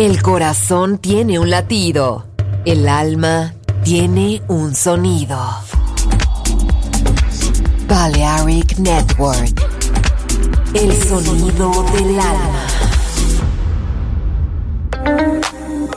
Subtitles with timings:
[0.00, 2.24] El corazón tiene un latido.
[2.64, 5.36] El alma tiene un sonido.
[7.88, 9.60] Balearic Network.
[10.72, 12.66] El sonido del alma.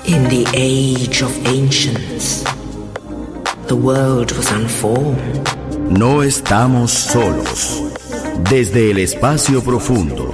[0.06, 2.44] In the age of ancients,
[3.68, 5.48] the world was unformed.
[5.92, 7.84] No estamos solos.
[8.50, 10.34] Desde el espacio profundo,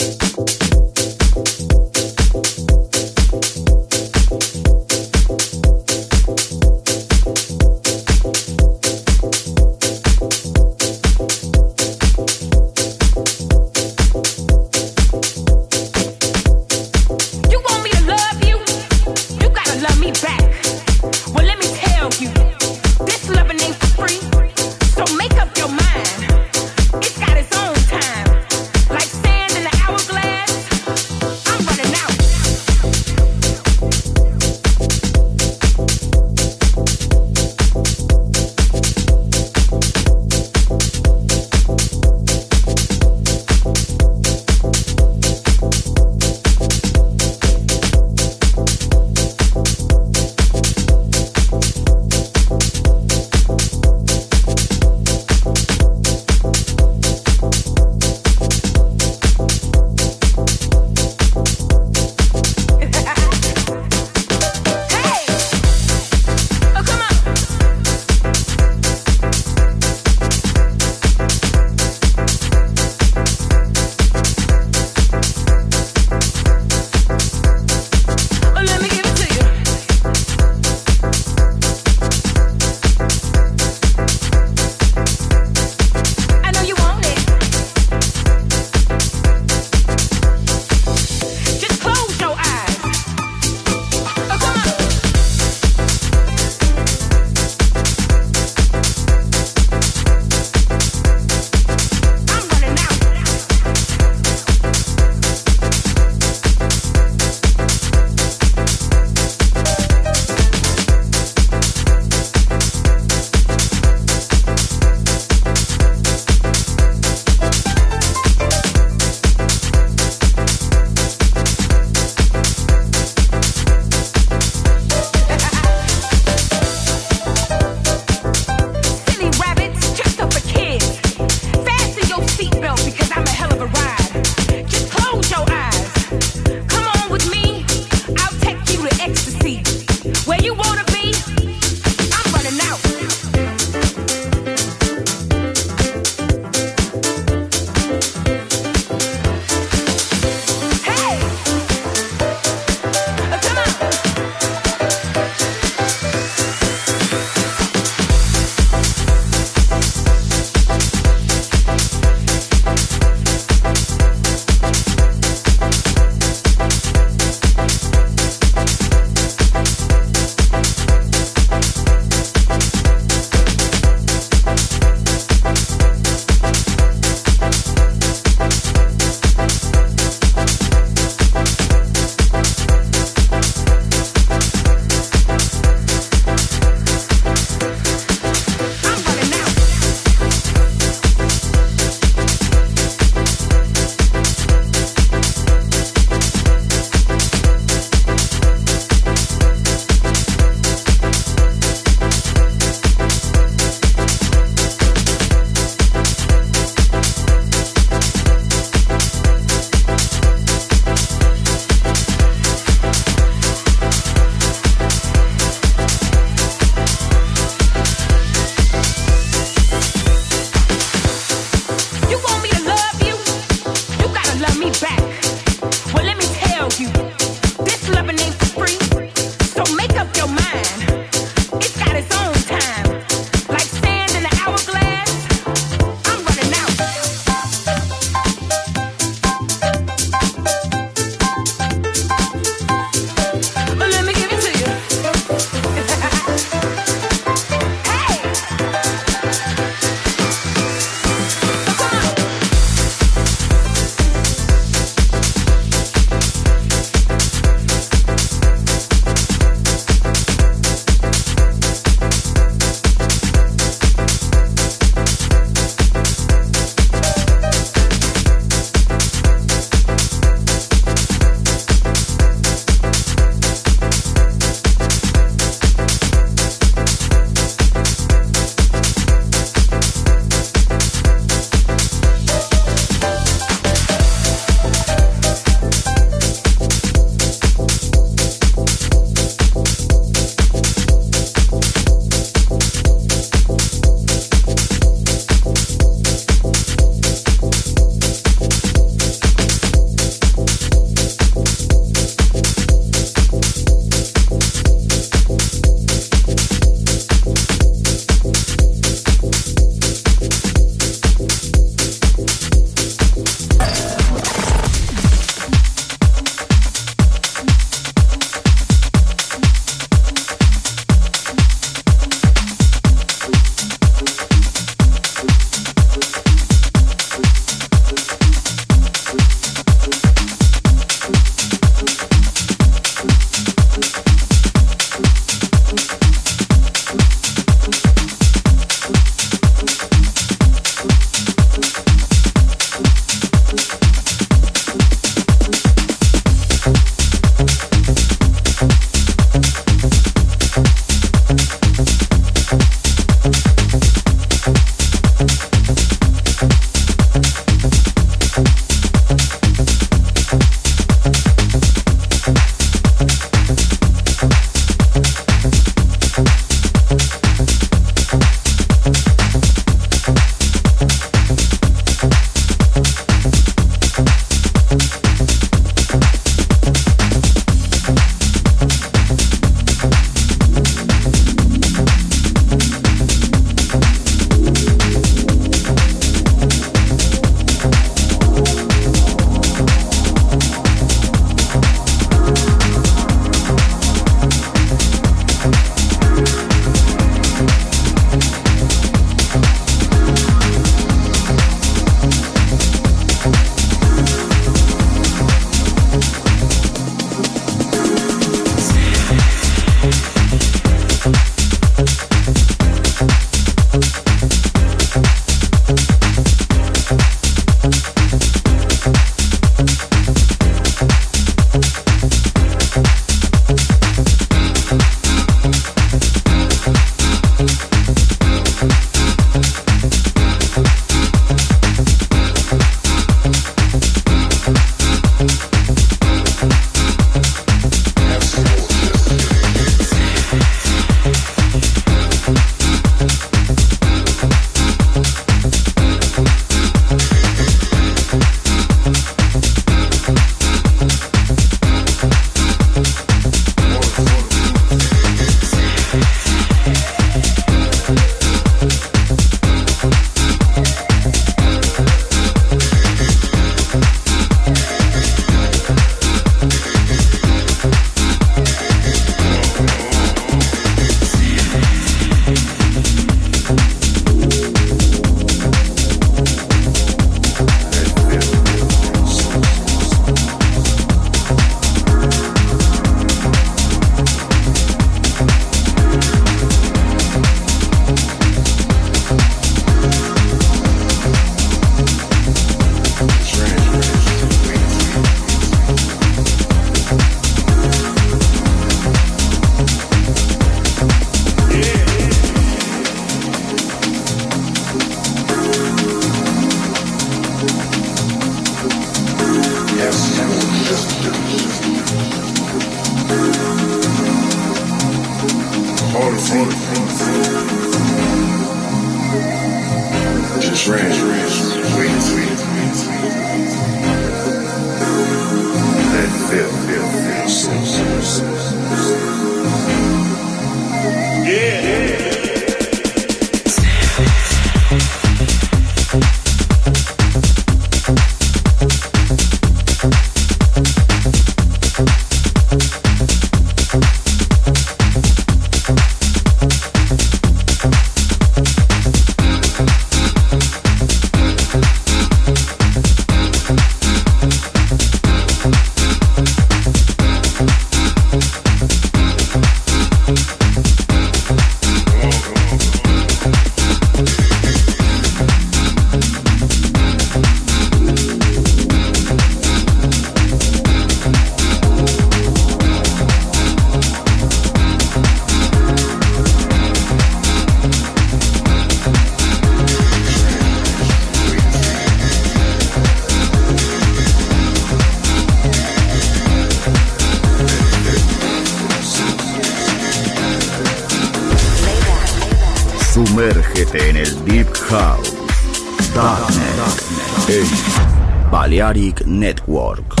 [598.61, 600.00] Balearic Network.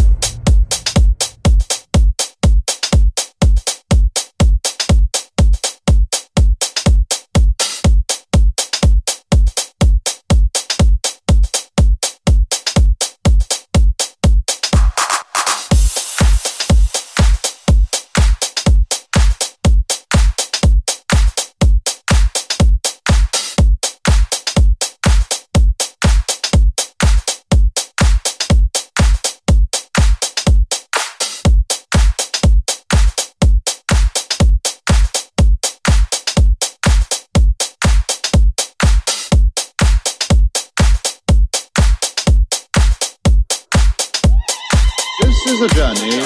[45.67, 46.23] Journey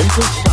[0.00, 0.47] into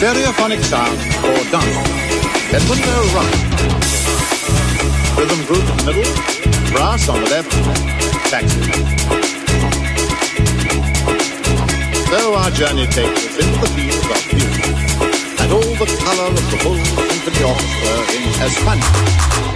[0.00, 0.96] Stereophonic sound
[1.28, 1.76] or dance.
[2.56, 3.36] Edmundo Ros.
[5.18, 6.08] Rhythm group in the middle.
[6.72, 7.52] Brass on the left.
[8.30, 8.86] Saxophone.
[12.08, 14.72] So our journey takes us into the field of music
[15.38, 19.49] and all the color of the whole symphony orchestra in Espana.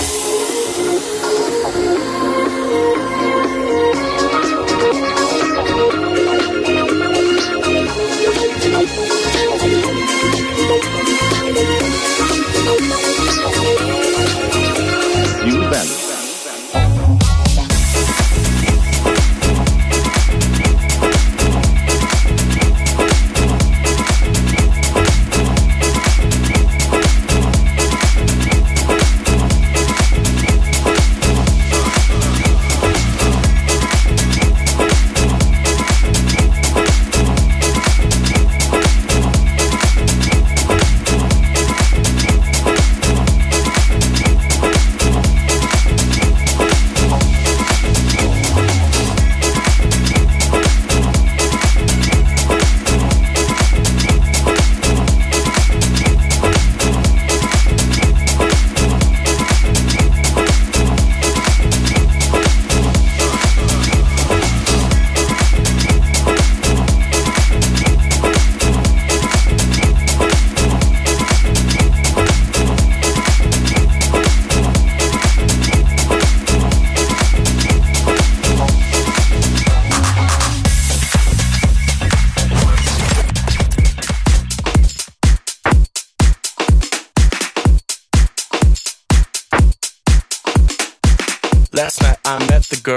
[91.75, 92.97] Last night I met the girl,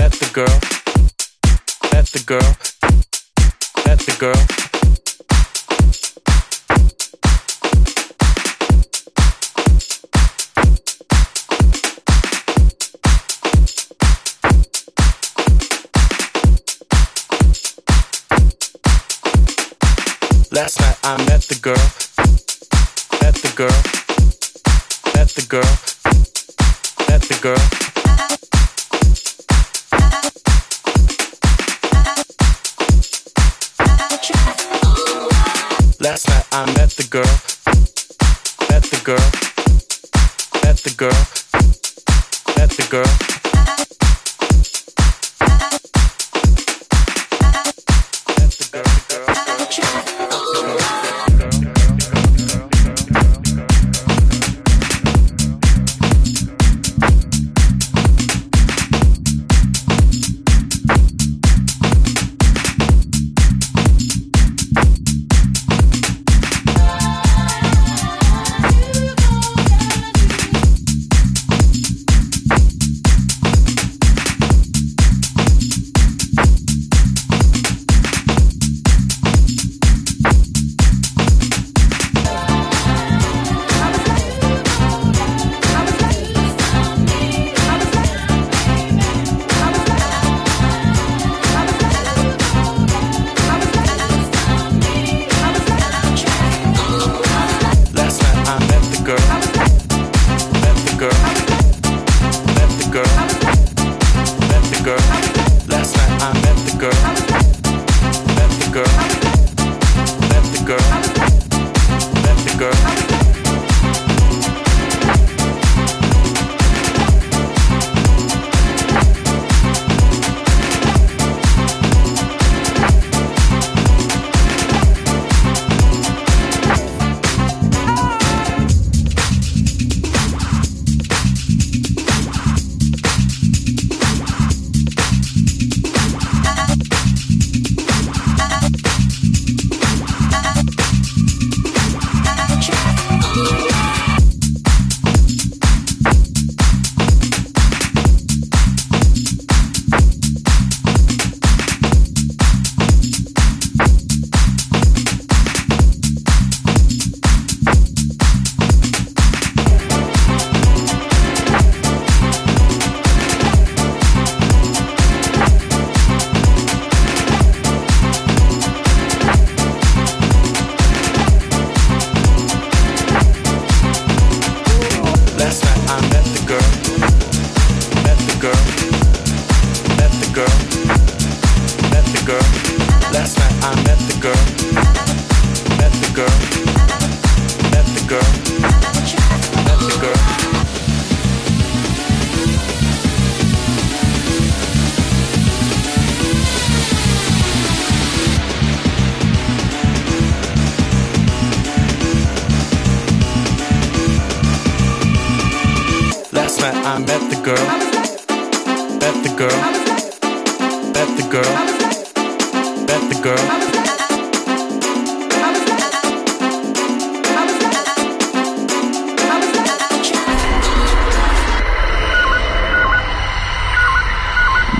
[0.00, 0.58] met the girl,
[1.92, 2.56] met the girl,
[3.86, 4.34] met the girl.
[20.50, 21.76] Last night I met the girl,
[23.22, 23.82] met the girl,
[25.14, 25.99] met the girl,
[27.40, 27.54] girl.
[36.00, 37.24] Last night I met the girl,
[38.68, 39.30] met the girl,
[40.64, 41.10] met the girl,
[42.58, 43.39] met the girl.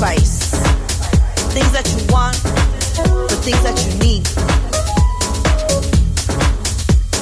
[0.00, 0.50] sacrifice
[1.52, 2.36] things that you want,
[3.28, 4.24] the things that you need.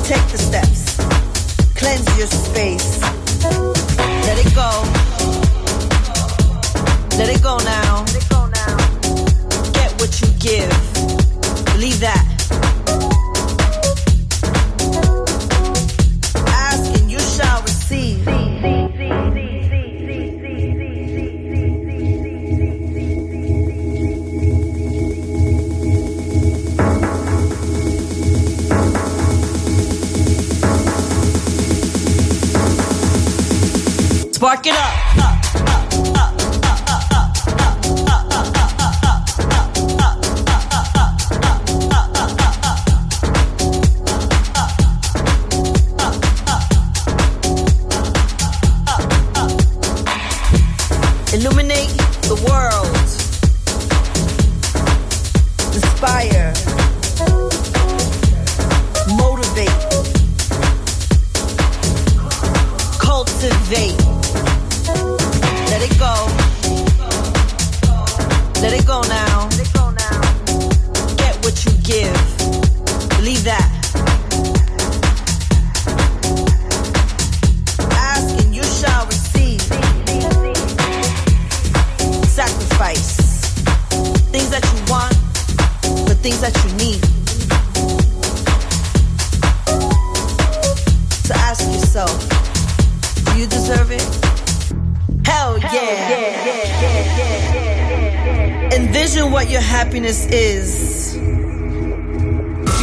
[0.05, 0.97] Take the steps,
[1.75, 3.01] cleanse your space,
[4.27, 4.71] let it go.
[7.19, 8.05] Let it go now.
[9.73, 10.71] Get what you give.
[11.75, 12.38] Believe that.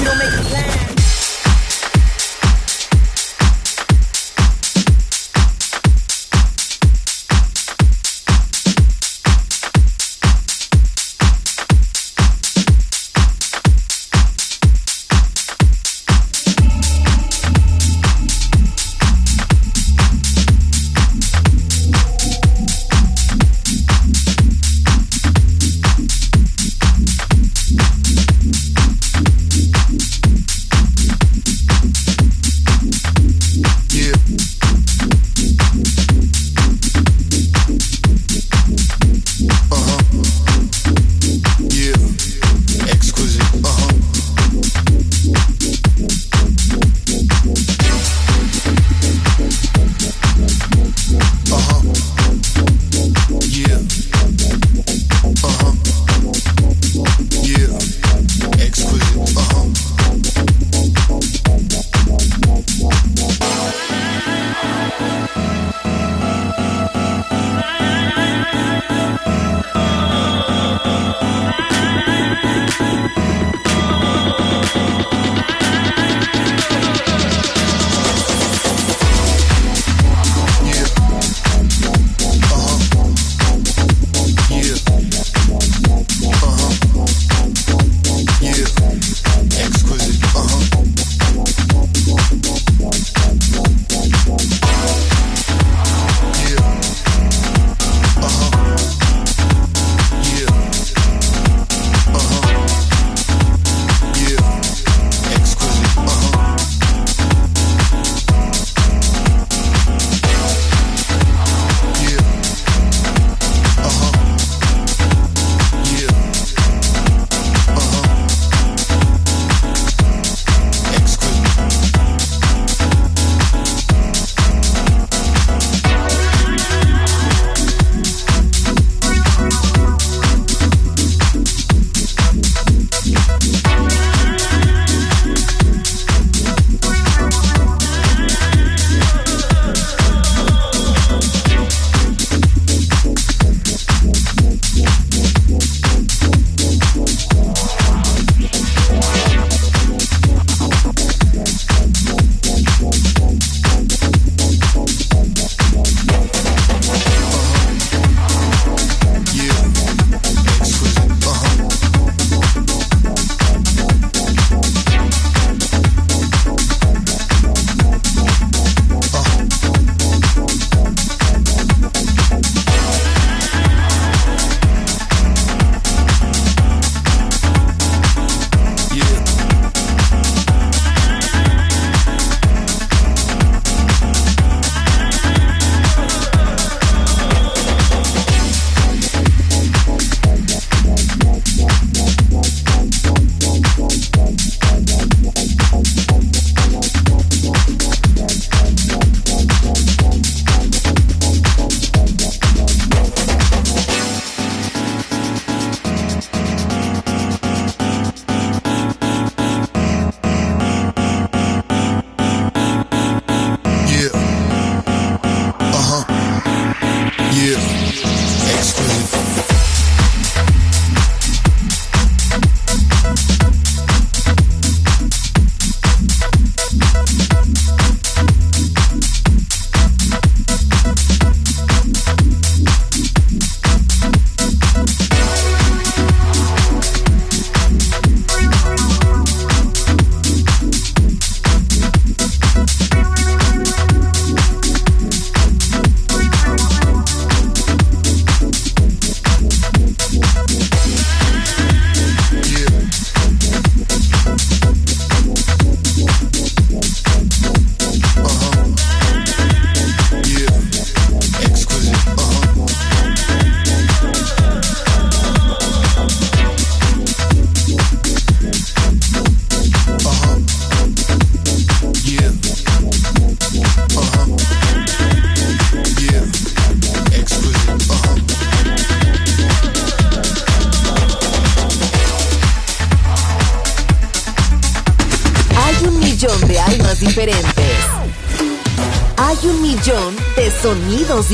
[0.06, 0.95] don't make a plan.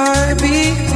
[0.00, 0.89] heartbeat.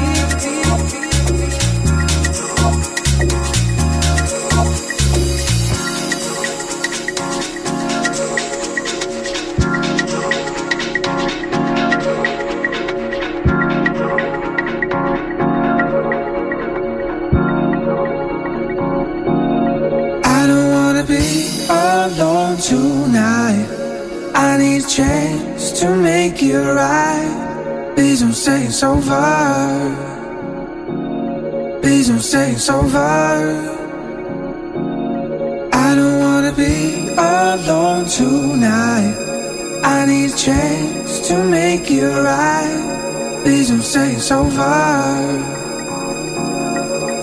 [44.24, 45.28] it's over.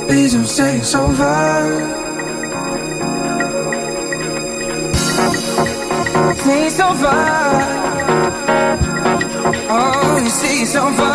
[0.07, 1.97] Please don't say it's over.
[6.43, 6.97] Please don't.
[9.67, 11.13] Oh, you see it's over.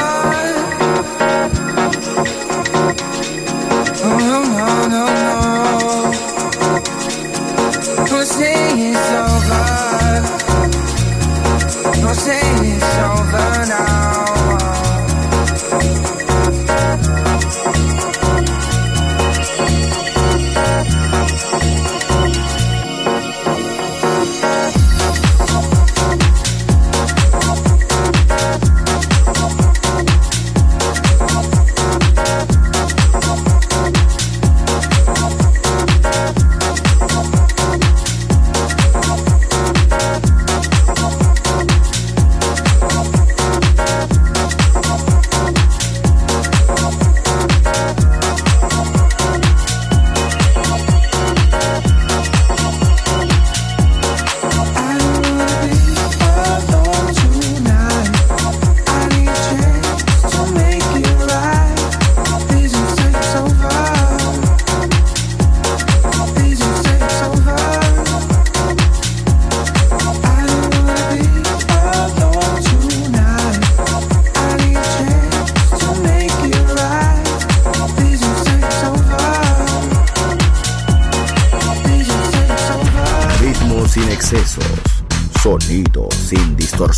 [4.03, 5.47] Oh no no no no.
[8.16, 8.32] Let's